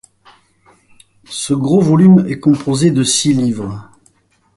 [1.29, 3.91] Ce gros volume est composé de six livres.